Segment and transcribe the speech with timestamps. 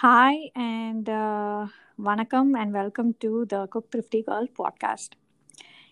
[0.00, 1.62] Hi and uh,
[1.98, 5.14] வணக்கம் and welcome to the cook thrifty girl podcast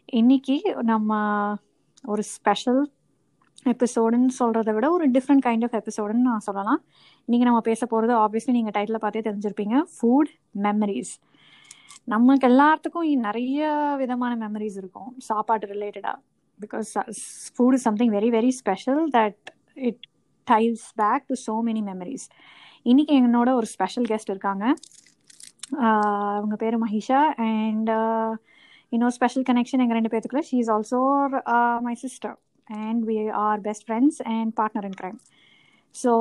[0.08, 1.18] இன்னைக்கு நம்ம
[2.04, 2.80] ஒரு ஸ்பெஷல்
[3.66, 6.80] எபிசோடுன்னு சொல்கிறத விட ஒரு டிஃப்ரெண்ட் கைண்ட் ஆஃப் எபிசோடுன்னு நான் சொல்லலாம்.
[7.28, 11.12] இன்றைக்கி நம்ம பேச போகிறது ஆப்வியஸ்லி நீங்கள் டைட்டில் பார்த்தே தெரிஞ்சிருப்பீங்க ஃபுட் மெமரிஸ்
[12.04, 13.66] நமக்கு எல்லாத்துக்கும் நிறைய
[13.96, 16.18] விதமான மெமரிஸ் இருக்கும் சாப்பாடு ரிலேட்டடாக
[16.60, 16.92] because
[17.56, 19.42] food is something very very special that
[19.74, 20.06] it
[20.46, 22.26] ties back to so many memories
[22.86, 24.64] இன்னைக்கு என்னோட ஒரு ஸ்பெஷல் கெஸ்ட் இருக்காங்க.
[26.36, 27.90] அவங்க பேர் மஹிஷா அண்ட்
[28.92, 31.00] இன்னொரு ஸ்பெஷல் கனெக்ஷன் எங்கள் ரெண்டு பேர்த்துக்குள்ள she is also
[31.80, 35.18] my sister and we are best friends and partner in crime
[35.94, 36.14] so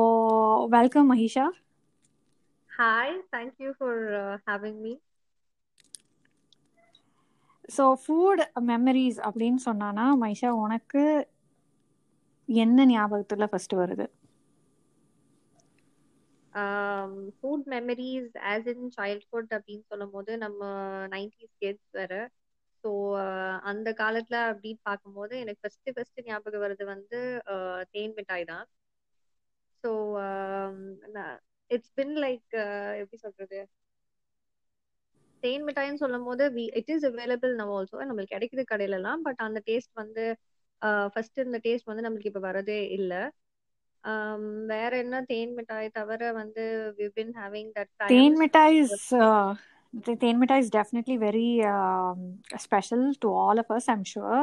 [0.69, 1.47] welcome Mahisha
[2.71, 4.91] Hi, thank you for uh, having me.
[7.69, 11.03] So food memories அப்படின்னு சொன்னானா மைஷா உனக்கு
[12.49, 14.05] என்ன ஞாபகத்தில் ஃபர்ஸ்ட் வருது?
[17.37, 20.61] Food memories as in childhood அப்படின்னு சொல்லும் போது நம்ம
[21.15, 22.13] நைன்டிஸ் கிட்ஸ் வேற.
[22.83, 22.89] ஸோ
[23.71, 27.19] அந்த காலத்துல அப்படின்னு பார்க்கும்போது எனக்கு ஃபர்ஸ்ட் ஃபர்ஸ்ட் ஞாபகம் வருது வந்து
[27.95, 28.65] தேன் மிட்டாய் தான்.
[29.83, 29.89] ஸோ
[31.71, 32.47] இட்ஸ் பின் லைக்
[33.01, 33.59] எப்படி சொல்றது?
[35.43, 36.43] தேன் மிட்டாய்னு சொல்லும் போது
[36.79, 40.23] இட் இஸ் அவைலபிள் நம்ம ஆல்சோ நம்மளுக்கு கிடைக்குது கடையிலலாம் பட் அந்த டேஸ்ட் வந்து
[41.13, 43.21] ஃபர்ஸ்ட் இந்த டேஸ்ட் வந்து நம்மளுக்கு இப்போ வரதே இல்லை.
[44.71, 46.63] வேற என்ன தேன் மிட்டாய் தவிர வந்து
[46.97, 48.99] we've been having that தேன் மிட்டாய் இஸ்
[50.21, 51.45] தேன் மிட்டாய் is definitely very
[52.65, 54.41] special to all of us I'm sure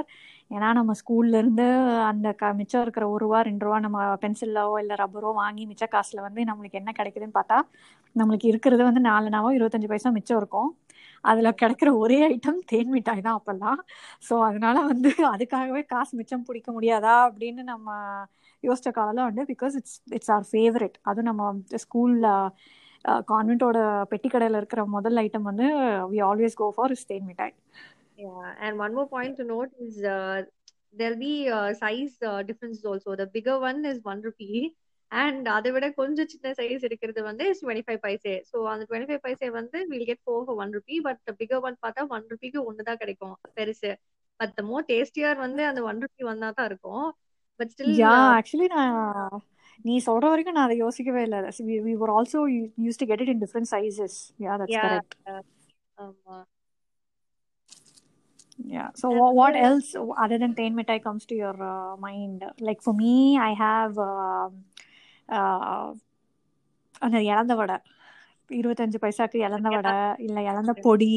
[0.50, 1.66] ஏன்னா நம்ம ஸ்கூல்ல இருந்து
[2.11, 6.24] அந்த க மிச்சம் இருக்கிற ஒரு ரூபா ரெண்டு ரூபா நம்ம பென்சிலோ இல்லை ரப்பரோ வாங்கி மிச்ச காசுல
[6.27, 7.58] வந்து நம்மளுக்கு என்ன கிடைக்குதுன்னு பார்த்தா
[8.16, 10.70] நம்மளுக்கு இருக்கிறது வந்து நாலுனாவோ இருபத்தஞ்சு பைசா மிச்சம் இருக்கும்.
[11.30, 13.80] அதுல கிடைக்கிற ஒரே ஐட்டம் தேன் மிட்டாய் தான் அப்பெல்லாம்.
[14.28, 17.97] ஸோ அதனால வந்து அதுக்காகவே காசு மிச்சம் பிடிக்க முடியாதா அப்படின்னு நம்ம
[18.69, 19.45] யோசிச்ச காலம் உண்டு.
[19.52, 21.52] Because it's it's our favourite அதுவும் நம்ம
[21.84, 22.27] ஸ்கூல்ல
[23.30, 23.78] கான்வென்ட்டோட
[24.12, 25.67] பெட்டி கடையில் இருக்கிற முதல் ஐட்டம் வந்து
[26.12, 27.55] we always go for is தேன் மிட்டாய்.
[28.64, 32.84] And one more point to note is is we there'll be uh, size uh, differences
[32.90, 33.17] also.
[33.20, 34.61] The bigger one is one rupee,
[35.10, 39.24] and அதை விட கொஞ்சம் சின்ன சைஸ் இருக்கிறது வந்து டுவெண்ட்டி ஃபைவ் பைசே ஸோ அந்த twenty five
[39.26, 43.00] paise வந்து will get four one rupee but bigger one பார்த்தா one ருபிக்கு ஒன்று தான்
[43.02, 43.92] கிடைக்கும் பெருசு
[44.40, 47.06] பட் மோர் டேஸ்டியர் வந்து அந்த ஒன் ருபி ஒன்னா தான் இருக்கும்
[47.60, 48.00] பட் ஸ்டில்
[48.38, 49.36] ஆக்சுவலி நான்
[49.84, 51.40] நீ சொல்ற வரைக்கும் நான் அதை யோசிக்கவே இல்லை
[51.88, 52.42] we were also
[52.86, 54.88] use to get it in different sizes yeah that's Yeah.
[54.88, 55.16] Correct
[55.98, 56.36] ஆமா
[58.58, 58.90] Yeah.
[58.94, 62.44] So what, what else other than Tain Mithai comes to your uh, mind?
[62.60, 64.48] Like for me, I have uh,
[67.01, 67.77] அந்த இழந்த வடை
[68.51, 71.12] இருபத்தஞ்சு பைசாக்கு இழந்த வடை இல்லை இழந்த பொடி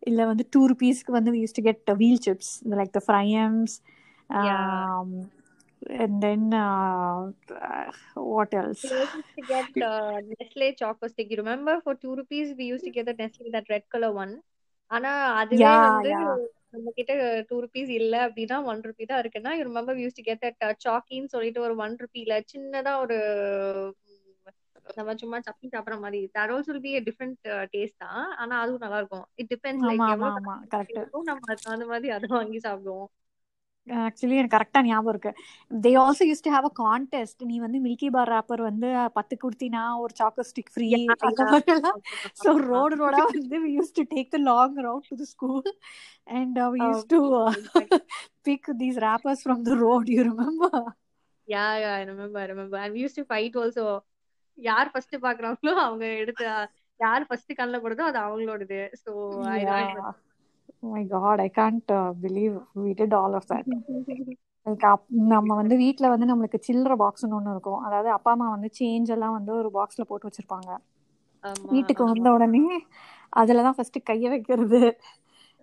[0.00, 3.76] இல்லை வந்து டூ ருபீஸ்க்கு வந்து use to get wheel chips like the fryums
[4.30, 5.02] Yeah.
[6.04, 7.30] and then uh,
[8.14, 8.84] what else?
[8.84, 11.30] We used to get uh, Nestle Choco Stick.
[11.30, 14.34] You remember for two rupees we used to get the Nestle that red color one.
[14.90, 16.12] ஆனா அதுவே வந்து.
[16.72, 17.12] நம்ம கிட்ட
[17.48, 21.64] two rupees இல்ல அப்படின்னா one rupee தான் இருக்குன்னா remember use to get that சாக்கின்னு சொல்லிட்டு
[21.66, 23.18] ஒரு ஒன் ருபில சின்னதா ஒரு
[24.96, 26.20] நம்ம சும்மா சப்பி சாப்பிடுற மாதிரி.
[26.36, 27.40] That also be a different
[27.72, 28.22] taste தான்.
[28.42, 29.26] ஆனா அதுவும் நல்லா இருக்கும்.
[29.40, 30.36] இட் டிபெண்ட்ஸ் லைக் எவ்வளவு
[31.30, 33.08] நம்ம தகுந்த மாதிரி அதை வாங்கி சாப்பிடுவோம்.
[34.00, 35.32] ஆக்சுவலி எனக்கு கரெக்டாக ஞாபகம் இருக்கு.
[35.70, 39.82] They also use to have a contest நீ வந்து மில்கி பார் ராப்பர் வந்து பத்து குடுத்தினா
[40.02, 40.88] ஒரு choco stick free
[42.42, 45.70] so road ரோடா வந்து we use to take the long route to the school
[46.38, 47.20] and we use to
[48.48, 50.80] pick these wrappers from the road you remember
[51.48, 52.76] Yeah, yeah, I remember, I remember.
[52.76, 53.84] And we used to fight also.
[54.58, 56.44] யார் first பாக்குறாங்களோ அவங்க எடுத்து
[57.00, 58.80] யார் first கண்ணில் படுதோ அது அவங்களோடது.
[59.04, 59.10] So
[59.50, 59.60] I.
[60.82, 63.66] Oh my God, I can't uh, believe we did all of that.
[65.32, 67.80] நம்ம வந்து வீட்ல வந்து நம்மளுக்கு சில்லற பாக்ஸ்னு ஒன்று இருக்கும்.
[67.80, 70.70] அதாவது அப்பா அம்மா வந்து சேஞ்ச் எல்லாம் வந்து ஒரு பாக்ஸ்ல போட்டு வச்சிருப்பாங்க.
[71.70, 72.62] வீட்டுக்கு வந்த உடனே
[73.32, 74.80] அதுல தான் ஃபர்ஸ்ட் கைய வைக்கிறது.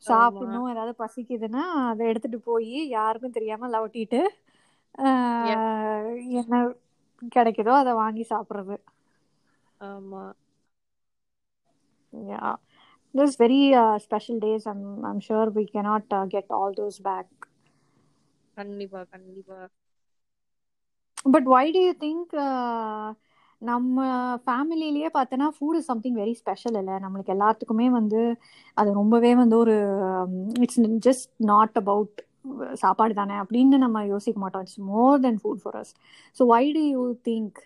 [0.05, 4.21] சாப்பிடணும் ஏதாவது பசிக்குதுன்னா அதை எடுத்துட்டு போய் யாருக்கும் தெரியாம லவட்டிட்டு
[6.39, 6.55] என்ன
[7.31, 8.75] கிடைக்குதோ அதை வாங்கி சாப்பிடுறது.
[9.81, 10.23] ஆமா.
[13.15, 14.63] Those very uh, special days.
[14.71, 17.27] I'm I'm sure we cannot uh, get all those back.
[18.57, 19.59] கண்டிப்பா கண்டிப்பா.
[21.33, 23.07] But why do you think uh,
[23.61, 24.05] நம்ம
[24.47, 26.95] ஃபேமிலிலேயே பார்த்தோன்னா food is something very special இல்லை.
[27.03, 28.21] நம்மளுக்கு எல்லாத்துக்குமே வந்து
[28.79, 29.75] அது ரொம்பவே வந்து ஒரு
[30.65, 32.17] இட்ஸ் ஜஸ்ட் நாட் அபவுட்
[32.83, 34.65] சாப்பாடு தானே அப்படின்னு நம்ம யோசிக்க மாட்டோம்.
[34.65, 35.93] It's more than food for us
[36.39, 37.59] so why do you think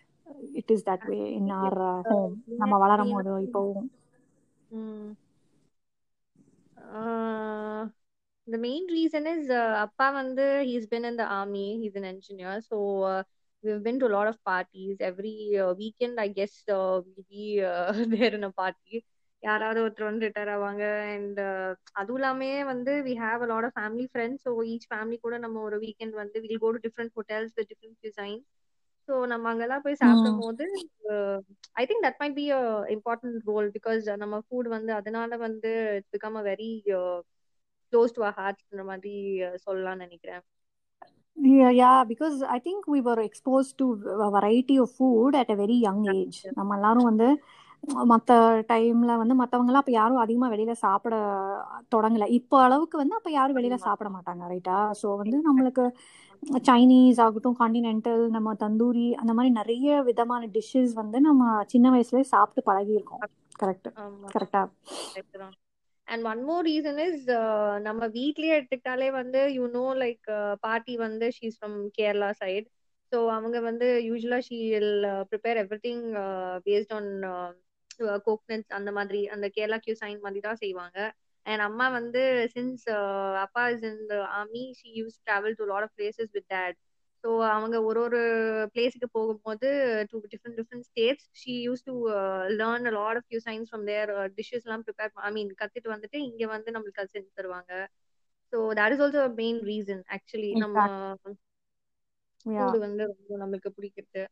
[0.62, 1.78] it is that way in our
[2.12, 3.90] home நம்ம வளரும் போது இப்போவும்
[8.48, 9.50] த மெயின் ரீசன் இஸ்
[9.84, 12.78] அப்பா வந்து he's been in the army he's an engineer so
[13.64, 17.46] we've been to a lot of parties every uh, weekend i guess uh, we'll be
[17.64, 18.52] uh, there in a
[19.44, 21.38] யாராவது ஒருத்தர் வந்து retire ஆவாங்க and
[22.00, 25.62] அதுவும் இல்லாமே வந்து we have a lot of family friends so each family கூட நம்ம
[25.62, 28.44] ஒரு வீக்கெண்ட் வந்து will go to different hotels with different designs
[29.10, 30.66] so நம்ம அங்கெல்லாம் போய் சாப்பிடும் போது
[31.76, 32.62] I think that might be a
[32.96, 36.70] important role because நம்ம ஃபுட் வந்து அதனால வந்து it's become a very
[37.94, 39.14] close to a ஹார்ட்ன்ற மாதிரி
[39.66, 40.44] சொல்லலாம்னு நினைக்கிறேன்.
[41.38, 43.86] Yeah, yeah, because I think we were exposed to
[44.20, 46.38] a variety of food at a very young age.
[46.58, 47.28] நம்ம எல்லாரும் வந்து
[48.12, 48.32] மற்ற
[48.72, 51.16] டைம்ல வந்து மற்றவங்கலாம் அப்போ யாரும் அதிகமாக வெளியில சாப்பிட
[51.94, 52.26] தொடங்கல.
[52.40, 55.86] இப்போ அளவுக்கு வந்து அப்போ யாரும் வெளியில சாப்பிட மாட்டாங்க ரைட்டா ஸோ வந்து நம்மளுக்கு
[56.68, 61.44] சைனீஸ் ஆகட்டும் காண்டினென்டல் நம்ம தந்தூரி அந்த மாதிரி நிறைய விதமான டிஷ்ஷஸ் வந்து நம்ம
[61.74, 63.24] சின்ன வயசுல சாப்பிட்டு பழகியிருக்கோம்.
[63.62, 63.90] கரெக்ட்
[64.34, 64.62] கரெக்டா
[66.08, 67.26] and one more reason is
[67.88, 70.28] நம்ம வீட்லயே எடுத்துக்கிட்டாலே வந்து யூ நோ லைக்
[70.64, 72.68] பாட்டி வந்து she's from Kerala side
[73.12, 74.92] so அவங்க வந்து யூஸ்வலா she will
[75.30, 76.04] prepare everything
[76.68, 77.10] based on
[78.28, 80.98] coconuts அந்த மாதிரி அந்த கேரளா கியூ சைன் மாதிரி தான் செய்வாங்க.
[81.50, 82.22] அண்ட் அம்மா வந்து
[82.56, 82.86] சின்ஸ்
[83.46, 86.78] அப்பா is in the army she use travel to lot of places with dad
[87.24, 88.20] so அவங்க ஒரு ஒரு
[88.74, 89.70] பிளேஸுக்கு போகும்போது
[90.12, 91.94] to different different states she use to
[92.60, 96.44] learn a lot of cuisines from their dishes எல்லாம் prepare I mean கத்துட்டு வந்துட்டு இங்க
[96.56, 97.72] வந்து நம்மளுக்கு அது செஞ்சு தருவாங்க.
[98.54, 100.78] So that is also main reason actually நம்ம
[102.50, 104.24] ஃபுட் வந்து ரொம்ப நம்மளுக்கு பிடிக்கிறது.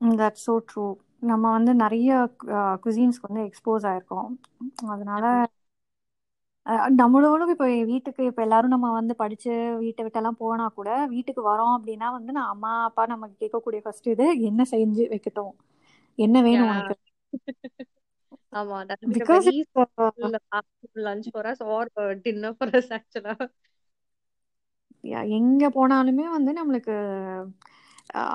[0.00, 0.84] தட்ஸ் ஸோ ட்ரூ
[1.22, 2.10] நம்ம வந்து நிறைய
[2.84, 4.30] குசின்ஸ்க்கு வந்து எக்ஸ்போஸ் ஆயிருக்கோம்.
[4.92, 5.24] அதனால
[6.98, 12.08] நம்மளோட இப்போ வீட்டுக்கு இப்போ எல்லாரும் நம்ம வந்து படிச்சு வீட்டை விட்டெல்லாம் போனா கூட வீட்டுக்கு வரோம் அப்படின்னா
[12.16, 15.52] வந்து நான் அம்மா அப்பா நமக்கு கேட்கக்கூடிய ஃபர்ஸ்ட் இது என்ன செஞ்சு வைக்கட்டும்?
[16.18, 16.94] என்ன வேணும் உனக்கு?
[18.52, 18.78] ஆமா.
[19.14, 19.48] Because
[21.04, 21.90] lunch for us or
[22.24, 23.36] dinner for us ஆக்சுவலா
[25.30, 26.94] எங்க போனாலுமே வந்து நம்மளுக்கு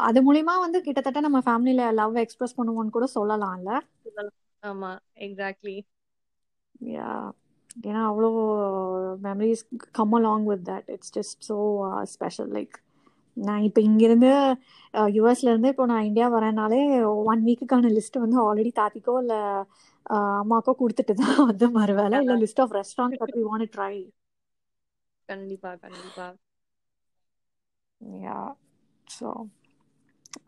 [0.08, 3.72] அது மூலியமா வந்து கிட்டத்தட்ட நம்ம ஃபேமிலில லவ் எக்ஸ்பிரஸ் பண்ணுவோம்னு கூட சொல்லலாம்ல.
[4.64, 4.92] ஆமா.
[5.26, 5.76] Exactly
[6.90, 7.10] yeah.
[7.84, 8.30] ஏன்னா அவ்வளோ
[9.26, 9.64] memories
[9.94, 11.56] come along with that it's just so
[12.14, 12.76] special like
[13.38, 14.30] நான் இப்போ இங்கேருந்து
[15.14, 16.80] யூஎஸ்ல இருந்து இப்போ நான் இந்தியா வரேனாலே
[17.26, 19.40] ஒன் வீக்குக்கான லிஸ்ட் வந்து ஆல்ரெடி தாத்திக்கோ இல்லை
[20.40, 23.94] அம்மாக்கோ கொடுத்துட்டு தான் வந்து மாதிரி வேலை இல்லை list of restaurant but we want try
[25.30, 26.28] கண்டிப்பா கண்டிப்பா.
[28.20, 28.38] யா
[29.08, 29.28] ஸோ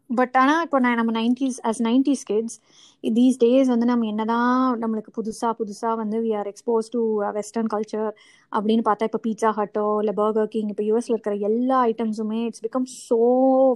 [0.09, 2.55] பட் ஆனால் இப்போ நான் நம்ம nineties as nineties kids
[3.03, 8.09] these days வந்து நம்ம என்னதான் நம்மளுக்கு புதுசாக புதுசாக வந்து we are expose to western culture
[8.51, 12.87] அப்படின்னு பார்த்தா இப்போ பீட்சா ஹட்டோ இல்லை பர்கர் கிங் இப்போ யூஎஸ்ல இருக்கிற எல்லா ஐட்டம்ஸுமே it's become
[13.07, 13.19] so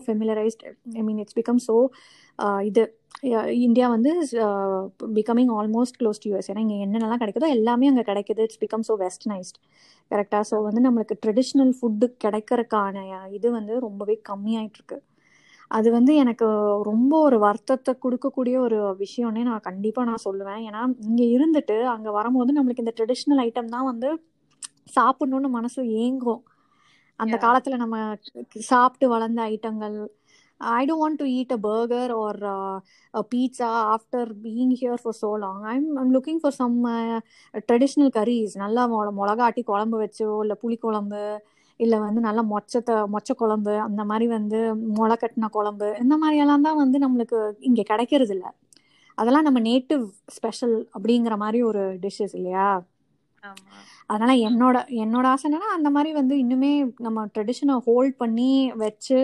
[0.05, 0.63] familiarised
[0.95, 1.75] I mean it's become so
[2.63, 2.83] இது
[3.49, 4.11] இந்தியா வந்து
[5.15, 8.41] becoming almost close to US ஏன்னா இங்கே என்னென்னலாம் கிடைக்குதோ எல்லாமே அங்கே கிடைக்குது.
[8.41, 9.57] இட்ஸ் பிகம் ஸோ வெஸ்டர்னைஸ்ட்
[10.11, 12.97] கரெக்டாக ஸோ வந்து நம்மளுக்கு ட்ரெடிஷ்னல் ஃபுட்டு கிடைக்கிறதுக்கான
[13.29, 14.99] இது வந்து ரொம்பவே கம்மியாயிட்டு இருக்கு
[15.73, 16.47] அது வந்து எனக்கு
[16.89, 20.61] ரொம்ப ஒரு வருத்தத்தை கொடுக்கக்கூடிய ஒரு விஷயம்னே நான் கண்டிப்பாக நான் சொல்லுவேன்.
[20.67, 24.09] ஏன்னா இங்கே இருந்துட்டு அங்கே வரும்போது நம்மளுக்கு இந்த ட்ரெடிஷ்னல் ஐட்டம் தான் வந்து
[24.97, 26.41] சாப்பிடணும்னு மனசு ஏங்கும்.
[27.19, 27.97] அந்த காலத்தில் நம்ம
[28.69, 29.97] சாப்பிட்டு வளர்ந்த ஐட்டங்கள்
[30.61, 32.39] I don't want to eat a burger or
[33.31, 36.77] pizza after being here for so long I'm I'm looking for some
[37.63, 38.85] traditional curries நல்லா
[39.19, 41.23] மிளகாட்டி குழம்பு வச்சோ இல்லை புளிக்குழம்பு
[41.79, 44.59] இல்லை வந்து நல்லா மொச்சத்தை மொச்ச குழம்பு அந்த மாதிரி வந்து
[44.97, 48.49] முளை கட்டின குழம்பு இந்த மாதிரியெல்லாம் தான் வந்து நம்மளுக்கு இங்கே கிடைக்கிறது இல்லை
[49.17, 52.67] அதெல்லாம் நம்ம நேட்டிவ் ஸ்பெஷல் அப்படிங்கிற மாதிரி ஒரு டிஷ்ஷஸ் இல்லையா?
[54.09, 59.19] அதனால என்னோட என்னோட ஆசை என்னன்னா அந்த மாதிரி வந்து இன்னுமே நம்ம ட்ரெடிஷனை ஹோல்ட் பண்ணி வச்சு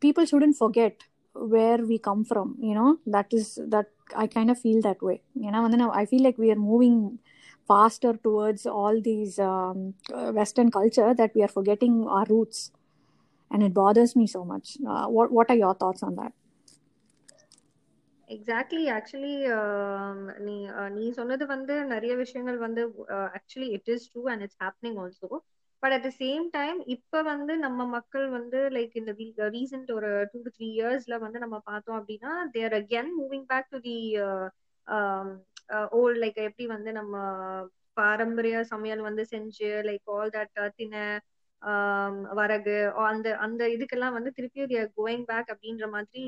[0.00, 1.00] people shouldn't forget
[1.36, 5.60] where we come from you know that is that I kind of feel that way ஏன்னா
[5.62, 7.00] வந்து I feel like we are moving
[7.72, 12.60] faster towards all these um, uh, Western culture that we are forgetting our roots,
[13.50, 14.78] and it bothers me so much.
[14.86, 16.32] Uh, what What are your thoughts on that?
[18.28, 22.82] Exactly actually um, நீ uh, நீ சொன்னது வந்து நிறைய விஷயங்கள் வந்து
[23.38, 25.28] actually it is true and it's happening also
[25.82, 29.12] but at the same time இப்ப வந்து நம்ம மக்கள் வந்து லைக் இந்த
[29.56, 33.72] ரீசெண்ட் uh, ஒரு டூ டு த்ரீ இயர்ஸ்ல வந்து நம்ம பார்த்தோம் அப்படின்னா they're again moving back
[33.74, 33.98] to the
[35.92, 37.14] old like எப்படி வந்து நம்ம
[37.96, 40.94] பாரம்பரிய சமையல் வந்து செஞ்சு லைக் ஆல் தட் தின
[42.38, 42.76] வரகு
[43.06, 44.62] அந்த அந்த இதுக்கெல்லாம் வந்து திருப்பி
[44.96, 46.22] கோயிங் பேக் அப்படின்ற மாதிரி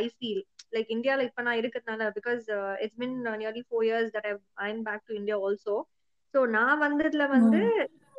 [0.00, 0.42] ஐ ஃபீல்
[0.72, 2.44] லைக் இந்தியாவில் இப்போ நான் இருக்கிறதுனால because
[2.84, 4.28] it's been nearly four years that
[4.60, 5.76] I am back to India also
[6.34, 7.60] so நான் வந்ததுல வந்து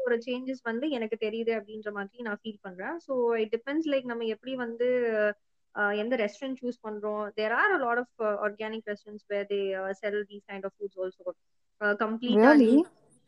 [0.05, 2.95] ஒரு சேஞ்சஸ் வந்து எனக்கு தெரியுது அப்படின்ற மாதிரி நான் ஃபீல் பண்றேன்.
[3.05, 4.87] ஸோ இட் டிபெண்ட்ஸ் லைக் நம்ம எப்படி வந்து
[5.99, 7.23] எந்த ரெஸ்டாரண்ட் சூஸ் பண்றோம்.
[7.37, 8.15] There are a lot of
[8.45, 9.59] organic restaurants where they
[10.01, 11.33] sell these kind of foods also
[11.99, 12.69] கம்ப்ளீட்டா நீ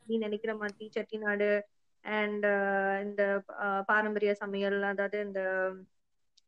[0.07, 1.49] நினைக்கிற மாதிரி செட்டிநாடு
[2.05, 2.45] அண்ட்
[3.05, 3.21] இந்த
[3.89, 5.41] பாரம்பரிய சமையல் அதாவது இந்த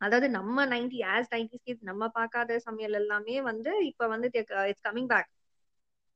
[0.01, 4.27] அதாவது நம்ம நைன்டி ஆஸ் நைன்டி கிட்ஸ் நம்ம பார்க்காத சமையல் எல்லாமே வந்து இப்ப வந்து
[4.63, 5.29] it's coming back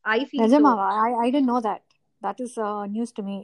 [0.06, 0.88] I feel நிஜமாவா?
[1.02, 1.86] I I didn't know that
[2.22, 2.58] that is
[2.90, 3.38] news to me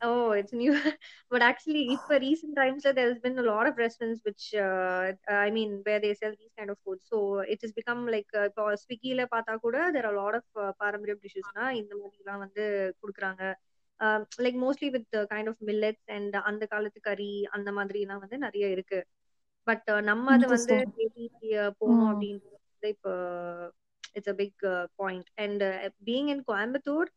[0.00, 0.72] Oh, it's new.
[1.30, 5.12] But actually, if for recent times, uh, there's been a lot of restaurants which, uh,
[5.28, 7.04] I mean, where they sell these kind of foods.
[7.04, 10.44] So it has become like, uh, இப்போ ஸ்விக்கில பார்த்தா கூட there are a lot of
[10.64, 12.64] uh, பாரம்பரியம் டிஷ்ஷஸ்னா இந்த மாதிரிலாம் வந்து
[13.02, 13.42] கொடுக்குறாங்க.
[14.44, 19.00] Like mostly with kind of millets and அந்த காலத்து கறி அந்த மாதிரிலாம் வந்து நிறைய இருக்கு.
[19.66, 20.74] பட் நம்ம அதை வந்து
[21.80, 22.58] போகணும் அப்படின்றது
[22.94, 23.12] இப்போ
[24.14, 24.62] it's a big
[24.94, 25.64] point and
[26.08, 27.10] being in Coimbatore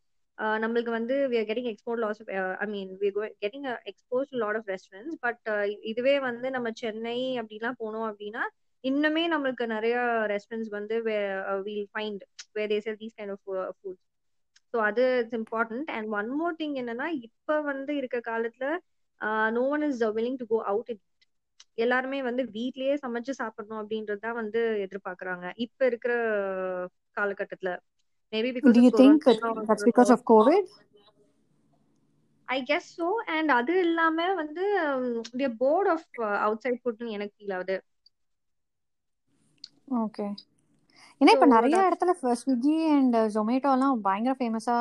[0.62, 3.08] நம்மளுக்கு வந்து we are getting export lots of I mean we
[3.42, 5.48] getting expose lot of restaurants but
[5.92, 8.42] இதுவே வந்து நம்ம சென்னை அப்படிலாம் போனோம் அப்படின்னா
[8.84, 9.96] இன்னுமே நம்மளுக்கு நிறைய
[10.32, 10.96] ரெஸ்டாரண்ட்ஸ் வந்து
[11.66, 12.24] will find
[12.56, 13.44] where they sell these kind of
[13.78, 14.00] food
[14.74, 18.66] so அது it's important and one more thing என்னன்னா இப்போ வந்து இருக்க காலத்துல
[19.50, 21.02] no one is willing to go out it
[21.78, 25.46] எல்லாருமே வந்து வீட்லயே சமைச்சு சாப்பிடணும் அப்படின்றது தான் வந்து எதிர்பார்க்குறாங்க.
[25.64, 26.12] இப்ப இருக்கிற
[27.16, 27.70] காலகட்டத்துல.
[28.34, 30.64] Maybe because Do you think it, that's because of COVID?
[32.48, 34.64] I guess so and அது இல்லாம வந்து
[35.40, 36.06] we bored of
[36.44, 37.76] outside ஃபுட்னு எனக்கு ஃபீல் ஆகுது.
[40.02, 40.26] ஓகே
[41.20, 44.74] ஏன்னா இப்போ நிறைய இடத்துல ஸ்விக்கி அண்ட் ஜொமேட்டோ எல்லாம் பயங்கர ஃபேமஸா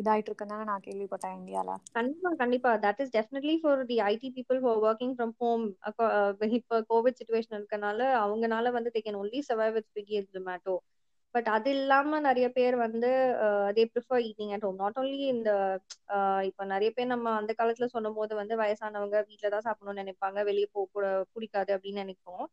[0.00, 1.70] இதாயிட்டு இருக்குன்னு நான் கேள்விப்பட்டேன் இந்தியால.
[1.98, 2.70] கண்டிப்பா கண்டிப்பா.
[2.84, 5.64] That is definitely for the IT people for working from home
[6.58, 10.76] இப்போ கோவிட் சுச்சுவேஷன் இருக்கனால அவங்கனால வந்து they can only survive with Swiggy and Zomato
[11.34, 13.08] but அது இல்லாம நிறைய பேர் வந்து
[13.76, 15.50] they prefer eating at home not only இந்த
[16.48, 20.38] இப்போ நிறைய பேர் நம்ம அந்த காலத்துல சொன்னும் போது வந்து வயசானவங்க வீட்டில தான் சாப்பிடணும்னு நினைப்பாங்க.
[20.48, 20.88] வெளியே போக
[21.34, 22.44] பிடிக்காது அப்படின்னு நினைப்போம்.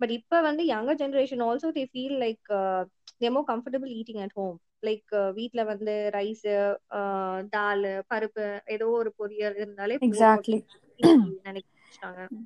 [0.00, 2.48] பட் இப்ப வந்து younger generation also they feel like
[3.20, 5.08] they more comfortable eating at home like
[5.38, 6.46] வீட்ல வந்து ரைஸ்
[7.52, 10.60] தால் பருப்பு ஏதோ ஒரு பொரியல் இருந்தாலே exactly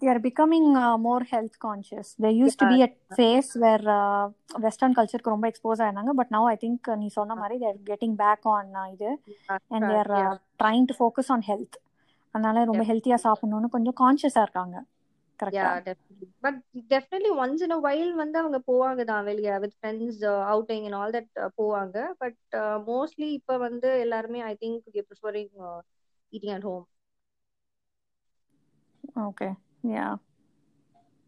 [0.01, 2.15] they are becoming uh, more health conscious.
[2.19, 4.25] There used to be a phase where uh,
[4.65, 7.81] western culture க்கு ரொம்ப expose ஆயிருந்தாங்க பட் now i think நீ சொன்ன மாதிரி they are
[7.91, 9.11] getting back on uh, இது.
[9.71, 11.75] And they are uh, trying to focus on health.
[12.35, 14.77] அதனால ரொம்ப ஹெல்த்தியா சாப்பிடணும்னு கொஞ்சம் கான்ஷியஸா இருக்காங்க.
[16.45, 16.59] But
[16.93, 20.21] definitely once in a while வந்து அவங்க போவாங்க தான் வெளிய with friends
[20.53, 21.97] outing and all that போவாங்க.
[22.23, 22.39] பட்
[22.91, 25.53] மோஸ்ட்லி இப்ப வந்து எல்லாருமே I think preferring
[26.33, 26.85] eating at home
[29.17, 29.49] okay
[29.91, 30.07] yeah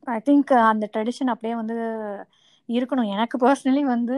[0.07, 1.76] I think அந்த ட்ரெடிஷன் அப்படியே வந்து
[2.68, 3.11] இருக்கணும்.
[3.14, 4.16] எனக்கு பர்சனலி வந்து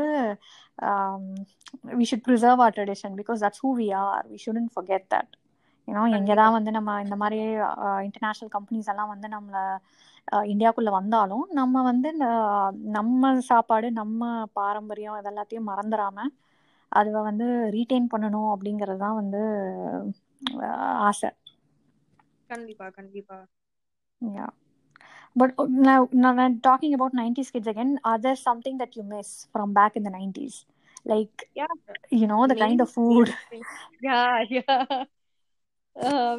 [1.99, 5.33] we should preserve our tradition because that's who we are we shouldn't forget that
[5.89, 7.39] ஏன்னா எங்கே தான் வந்து நம்ம இந்த மாதிரி
[8.07, 9.63] இன்டர்நேஷ்னல் கம்பெனிஸ் எல்லாம் வந்து நம்மளை
[10.51, 12.09] இந்தியாவுக்குள்ளே வந்தாலும் நம்ம வந்து
[12.99, 14.23] நம்ம சாப்பாடு நம்ம
[14.59, 16.27] பாரம்பரியம் இதெல்லாத்தையும் மறந்துடாம
[16.93, 19.43] அதை வந்து ரீட்டைன் பண்ணணும் அப்படிங்கிறது தான் வந்து
[21.09, 21.31] ஆசை.
[22.51, 23.39] கண்டிப்பா கண்டிப்பா.
[24.23, 24.51] Yeah.
[25.37, 27.99] But now, now I'm talking about 90s kids again.
[28.05, 30.67] Are there something that you miss from back in the 90s?
[31.05, 31.67] Like, yeah,
[32.11, 33.35] you know, the kind of food.
[34.01, 35.05] Yeah, yeah.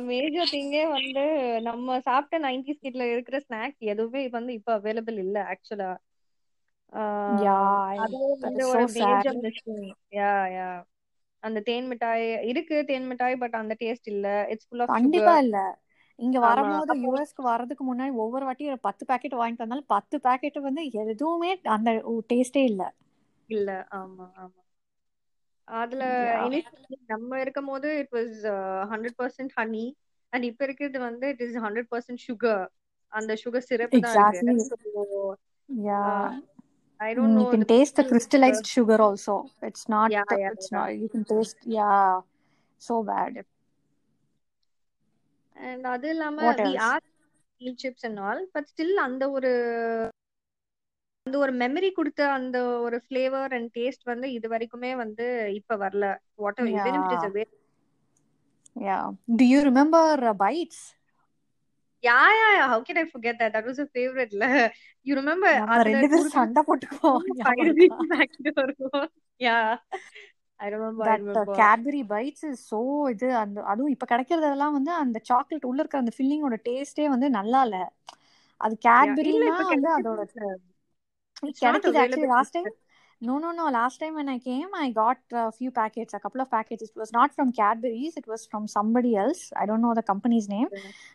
[0.10, 1.24] Major திங்கே வந்து
[1.68, 5.92] நம்ம சாப்பிட்ட nineties கிட்ல இருக்கிற snacks எதுவுமே வந்து இப்ப available இல்ல ஆக்சுவலா
[10.18, 10.68] யா யா
[11.44, 15.58] அந்த தேன் மிட்டாய் இருக்கு தேன் மிட்டாய் பட் அந்த டேஸ்ட் இல்ல இட்ஸ் ஃபுல் ஆஃப் கண்டிப்பா இல்ல
[16.16, 20.92] இங்க வரும்போது யூஎஸ்க்கு வர்றதுக்கு முன்னாடி ஒவ்வொரு வாட்டி ஒரு பத்து பேக்கெட் வாங்கிட்டு வந்தாலும் பத்து பேக்கெட் வந்து
[20.92, 21.92] எதுவுமே அந்த
[22.34, 22.94] டேஸ்டே இல்ல
[23.48, 24.60] இல்ல ஆமா ஆமா
[25.64, 26.04] அதுல
[27.06, 28.38] நம்ம இருக்கும் போது it was
[28.90, 29.94] hundred percent honey
[30.30, 32.68] and இப்ப இருக்கிறது வந்து it is hundred percent sugar
[33.08, 35.40] அந்த சுகர் சிரப் தான் இருக்கு
[37.00, 37.42] I don't know.
[37.42, 39.50] You can taste the crystallized sugar also.
[39.62, 40.12] It's not.
[40.12, 40.78] Yeah, yeah, it's yeah.
[40.78, 40.90] not.
[40.96, 41.24] You can
[45.70, 46.52] And அது இல்லாம
[47.62, 49.52] steel chips and all, but still அந்த ஒரு
[51.26, 55.28] அந்த ஒரு memory கொடுத்த அந்த ஒரு ஃபிளேவர் அண்ட் டேஸ்ட் வந்து இது வரைக்குமே வந்து
[55.60, 56.08] இப்ப வரல
[56.64, 57.50] whatever
[59.40, 60.80] do you remember uh, bites
[62.04, 64.50] yeah yeah yeah how can i forget that that was a favorite la
[65.08, 67.22] you remember நம்ம ரெண்டு பேரும் சண்டை போட்டுக்குவோம்
[69.48, 69.72] yeah
[70.62, 71.56] I remember, I.
[71.56, 72.80] Cadbury bites is so
[73.14, 77.62] இது அந்த அதுவும் இப்ப கிடைக்கிறதெல்லாம் வந்து அந்த சாக்லேட் உள்ள இருக்க அந்த ஃபில்லிங்கோட டேஸ்டே வந்து நல்லா
[77.68, 77.80] இல்ல
[78.62, 80.22] அது கேட்பரினா வந்து அதோட
[81.64, 82.72] கிடைக்குது actually last time
[83.22, 83.66] No, no, no.
[83.70, 86.82] Last time when I came, I got a few packets, a couple of packets.
[86.82, 88.18] It was not from Cadbury's.
[88.18, 89.42] It was from somebody else.
[89.56, 90.70] I don't know the company's name.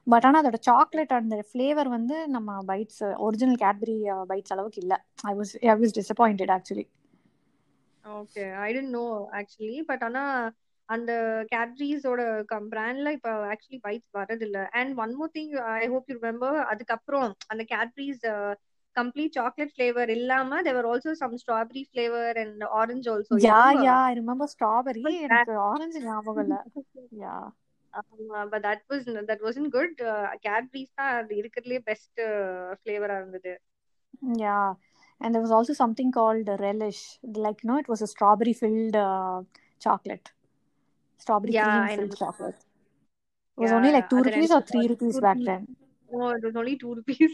[0.07, 3.97] But ஆனால் அதோட chocolate அந்த flavour வந்து நம்ம bytes original Cadbury
[4.29, 6.87] bites அளவுக்கு இல்லை I was disappointed actually
[8.15, 9.05] okay I didn't know
[9.39, 10.23] actually but ஆனா
[10.89, 11.13] அந்த
[11.53, 12.21] கேட்ரிஸோட
[12.69, 17.63] பிராண்ட்ல இப்ப ஆக்சுவலி பைட்ஸ் வரதில்ல and one more thing I hope you remember அதுக்கப்புறம் அந்த
[17.73, 18.25] கேட்ரிஸ்
[18.97, 24.13] கம்ப்ளீட் சாக்லேட் ஃபிளேவர் இல்லாம they were also some strawberry flavour and orange also yeah yeah I
[24.19, 26.55] remember strawberry எனக்கு ஆரஞ்சு ஞாபகம் இல்ல.
[27.21, 27.37] Yeah
[28.47, 29.97] but that was that wasn't good
[30.45, 32.21] கேட்ரிஸ் தான் அது இருக்கிறதுலே பெஸ்ட்
[32.79, 33.55] ஃபிளேவரா இருந்தது.
[34.39, 34.57] Yeah
[35.21, 37.01] and there was also something called relish
[37.47, 39.39] like you know it was a strawberry filled uh,
[39.87, 40.27] chocolate
[41.25, 42.59] strawberry Yeah, cream filled chocolate
[43.59, 45.65] it was Yeah, only like 2 அது rupees or ரெண்டு 3 rupees back then
[46.17, 47.33] No, it was only two rupees.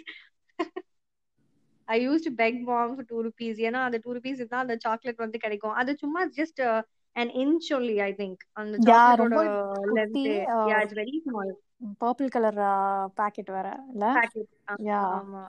[1.88, 3.56] I used to beg mom for two rupees.
[3.68, 6.60] ஏன்னா அந்த two rupees தான் அந்த chocolate வந்து கிடைக்கும் அது சும்மா just
[7.16, 9.34] an inch only I think அந்த சாக்லேட்டோட
[9.98, 10.22] length
[10.54, 11.50] uh, it's very small
[12.04, 14.04] purple color uh, packet வேற இல்ல
[14.90, 15.06] Yeah.
[15.18, 15.42] ஆமா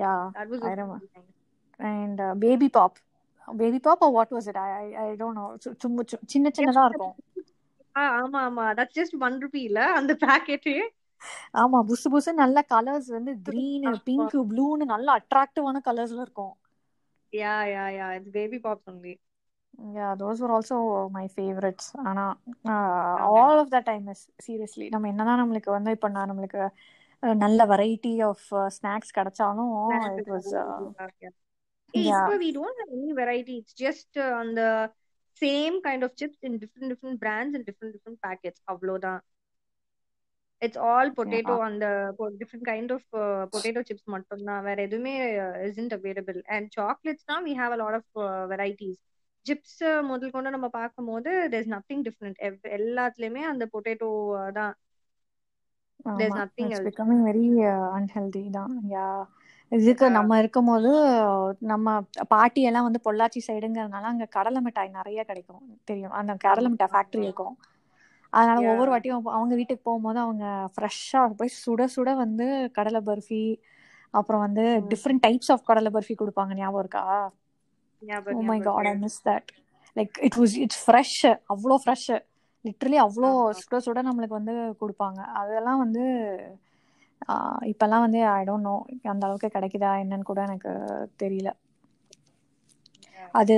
[0.00, 0.98] yeah that was I also remember.
[0.98, 1.30] nice.
[1.80, 2.92] and uh, baby pop
[3.48, 6.84] baby pop or what was it i i, I don't know சு- சும்மா சின்ன சின்னதா
[6.84, 7.16] இருக்கும்
[8.20, 10.66] ஆமா ஆமா that's just one rupee இல்ல அந்த packet
[11.62, 13.84] ஆமா புசு புசு நல்ல கலர்ஸ் வந்து கிரீன்.
[14.06, 16.54] பிங்க் ப்ளூன்னு நல்ல அட்ராக்டிவான கலர்ஸ்ல இருக்கும்
[17.32, 19.12] yeah yeah yeah it's baby pops only
[19.94, 20.76] yeah those were also
[21.10, 22.24] my favorites ஆனா
[22.72, 26.72] uh, all of that time is seriously நம்ம என்னதான் நம்மளுக்கு வந்து இப்ப நான் நம்மளுக்கு uh,
[27.22, 31.30] நல்ல வெரைட்டி ஆஃப் ஸ்நாக்ஸ் கிடைச்சாலும் uh,
[31.94, 32.36] Hey, yeah இப்ப
[33.80, 34.90] just uh, on the
[35.40, 38.60] same kind of chips in different different brands and different different packets.
[38.64, 39.24] அவ்வளவுதான்.
[40.64, 44.64] It's all potato yeah on the po- different kind of uh, potato chips மட்டும்தான்.
[44.64, 48.96] வேற எதுவுமே uh, chocolates now we have a lot of uh, varieties.
[49.48, 52.38] chips uh, முதல் கொண்டு நம்ம பார்க்கும்போது there's nothing different.
[52.38, 54.74] எவ்- எல்லாத்துலயுமே அந்த பொட்டேட்டோ தான்.
[56.10, 56.86] There's nothing it's else.
[56.88, 57.44] Becoming very
[57.96, 59.06] unhealthy தான் யா
[59.72, 60.10] இதுக்கு Yeah.
[60.10, 60.90] நம்ம இருக்கும்போது
[61.64, 61.86] நம்ம
[62.28, 67.22] பாட்டி எல்லாம் வந்து பொள்ளாச்சி சைடுங்கிறதுனால அங்க கடலை மிட்டாய் நிறைய கிடைக்கும் தெரியும் அந்த கடலை மிட்டாய் ஃபேக்டரி.
[67.22, 67.54] இருக்கும்
[68.32, 68.70] அதனால Yeah.
[68.70, 70.44] ஒவ்வொரு வாட்டியும் அவங்க- வீட்டுக்கு போகும்போது அவங்க
[70.74, 73.42] ஃப்ரெஷ்ஷா போய் சுட சுட வந்து கடலை பர்ஃபி
[74.14, 74.64] அப்புறம் வந்து.
[74.90, 77.04] டிஃப்ரெண்ட் டைப்ஸ் ஆஃப் கடலை பர்ஃபி கொடுப்பாங்க ஞாபகம் இருக்கா
[78.32, 78.94] ஓ my God I.
[78.98, 79.50] Miss that
[79.96, 81.18] like it was it's fresh
[81.48, 82.08] அவ்வளோ ஃப்ரெஷ்
[82.64, 83.30] லிட்ரலி அவ்வளோ.
[83.60, 85.20] சுட சுட நம்மளுக்கு வந்து கொடுப்பாங்க.
[85.40, 86.04] அதெல்லாம் வந்து
[87.70, 88.74] இப்பெல்லாம் வந்து ஐ டோன்ட் நோ
[89.12, 90.70] அந்த அளவுக்கு கிடைக்குதா என்னன்னு கூட எனக்கு
[91.18, 91.50] தெரியல.
[93.34, 93.54] அது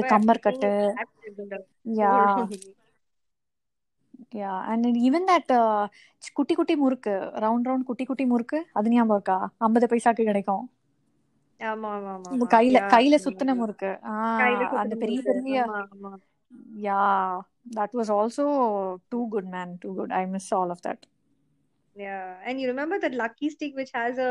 [0.48, 0.72] in the
[1.96, 2.14] yeah.
[4.34, 5.52] Yeah and even that
[6.32, 9.38] குட்டி குட்டி முறுக்கு ரவுண்ட் ரவுண்ட் குட்டி குட்டி முறுக்கு அது ஞாபகம் இருக்கா?
[9.60, 10.64] ஐம்பது பைசாக்கு கிடைக்கும்.
[12.54, 13.90] கையில கையில சுத்தின முறுக்கு.
[14.80, 15.56] அந்த பெரிய பெரிய
[16.84, 17.02] yeah
[17.76, 18.46] that was also
[19.12, 21.04] too good man too good I miss all of that
[21.96, 24.30] Yeah, and you remember that lucky stick which has a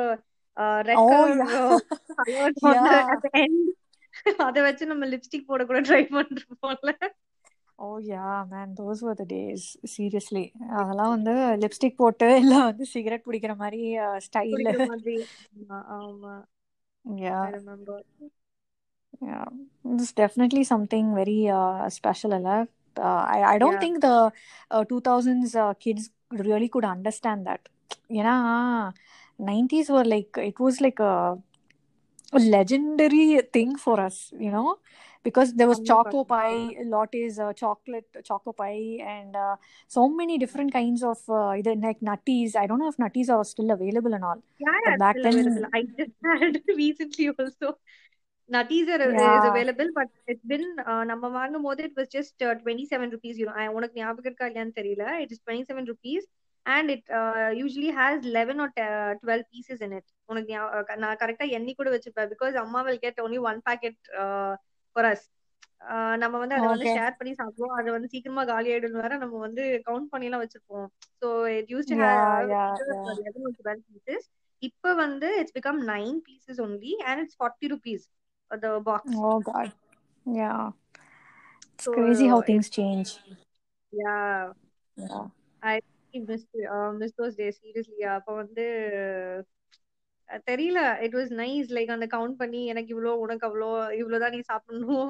[0.57, 1.77] uh, red oh color uh,
[2.19, 3.61] colored on the yeah at the end.
[4.45, 6.91] அத வச்சு நம்ம lipstick போட கூட try பண்றோம்ல
[7.79, 10.43] ஓ yeah man those were the days seriously
[10.79, 11.33] அதெல்லாம் வந்து
[11.63, 13.81] lipstick போட்டு இல்லை வந்து சிகரெட் பிடிக்கிற மாதிரி
[14.27, 15.15] ஸ்டைல் மாதிரி.
[15.97, 16.35] ஆமா
[17.05, 17.97] யா I remember.
[19.21, 19.45] yeah.
[19.85, 22.33] It's definitely something very uh, special
[22.97, 23.79] uh, I, I don't yeah.
[23.79, 24.31] think the
[24.71, 27.67] uh, 2000s uh, kids really could understand that.
[28.09, 28.91] You know uh,
[29.39, 31.37] 90s were like it was like a,
[32.33, 34.77] a legendary thing for us you know?
[35.23, 39.55] Because there was choco pie lattes uh, chocolate choco pie and uh,
[39.87, 42.57] so many different kinds of uh, either like nutties.
[42.57, 45.67] I don't know if nutties are still available and all yeah, back then available.
[45.73, 47.77] i just had recently also.
[49.03, 51.83] Is yeah, available, but it's been uh, நம்ம வாங்கும் போது
[52.15, 53.35] just uh, 27 rupees.
[53.37, 55.05] You know, I உனக்கு ஞாபகம் இருக்கா இல்லையான்னு தெரியல.
[55.23, 56.23] It is 27 rupees
[56.65, 58.89] and it uh, usually has 11 or 10,
[59.23, 60.05] 12 pieces in it.
[60.29, 64.53] உனக்கு ஞா- நான் கரெக்டா எண்ணி கூட வச்சிருப்பேன் because அம்மா will get only one packet uh,
[64.95, 65.23] for us.
[65.85, 69.39] Uh, நம்ம வந்து அதை வந்து ஷேர் பண்ணி சாப்பிடுவோம் அது வந்து சீக்கிரமா காலி ஆயிடும் வேற நம்ம
[69.39, 70.87] வந்து கவுண்ட் பண்ணி எல்லாம் வச்சிருப்போம்
[71.21, 72.51] so it used to have.
[73.25, 74.25] Eleven twelve pieces
[74.63, 78.05] இப்ப வந்து it's become nine pieces only and it's forty rupees
[78.51, 79.69] the box Oh God.
[80.25, 80.63] Yeah.
[81.67, 83.09] It's so crazy how things change.
[83.93, 84.17] Yeah
[84.97, 85.23] Yeah.
[85.61, 85.75] I
[86.23, 86.45] miss
[86.97, 88.65] miss those day seriously அப்ப வந்து
[90.29, 90.79] ah, தெரியல.
[91.05, 95.09] It was nice like அந்த count பண்ணி எனக்கு இவ்வளோ உனக்கு அவ்வளோ இவ்வளவுதான் நீ சாப்பிடணும்.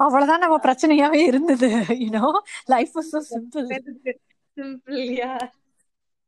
[0.00, 1.68] அவ்வளவுதான் நம்ம பிரச்சனையாவே இருந்தது
[2.02, 2.26] you know
[2.68, 3.68] life was so simple.
[4.56, 5.32] Simple yeah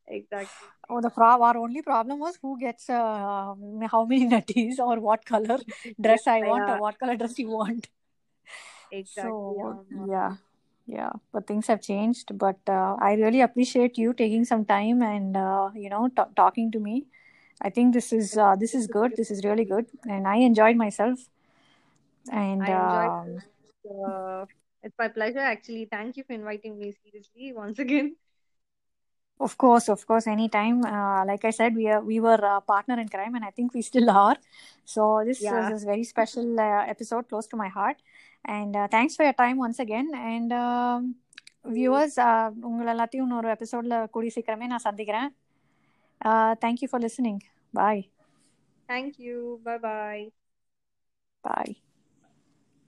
[0.08, 4.78] exactly Oh, the pro- our only problem was who gets uh, um, how many nutties
[4.78, 5.58] or what color
[6.00, 6.74] dress I want yeah.
[6.74, 7.88] or what color dress you want.
[8.90, 9.30] Exactly.
[9.32, 10.36] So, yeah,
[10.86, 11.10] yeah.
[11.32, 12.36] But things have changed.
[12.36, 16.70] But uh, I really appreciate you taking some time and uh, you know t- talking
[16.72, 17.06] to me.
[17.60, 19.16] I think this is uh, this is good.
[19.16, 21.20] This is really good, and I enjoyed myself.
[22.30, 23.42] And enjoyed, um,
[24.06, 24.44] uh,
[24.82, 25.38] it's my pleasure.
[25.38, 26.92] Actually, thank you for inviting me.
[27.04, 28.16] Seriously, once again.
[29.41, 30.83] Of course, of course, anytime.
[30.83, 33.73] Uh, like I said, we are we were a partner in crime, and I think
[33.73, 34.37] we still are.
[34.85, 35.69] So this Yeah.
[35.73, 37.97] is a very special uh, episode, close to my heart.
[38.45, 40.09] And uh, thanks for your time once again.
[40.31, 41.01] And um,
[41.65, 45.29] viewers, uh, உங்களை எல்லாத்தையும் இன்னொரு எபிசோட்ல கூடிய சீக்கிரமே நான் சந்திக்கிறேன்
[46.65, 47.41] thank you for listening
[47.73, 48.03] bye
[48.89, 49.37] Thank you.
[49.65, 50.23] Bye bye.
[51.45, 51.75] Bye